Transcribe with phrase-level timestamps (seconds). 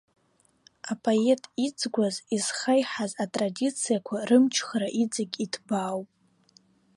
[0.91, 6.09] Апоет иҵгәаз, изхаиҳаз атрадициақәа рымчхара иҵегь иҭбаауп.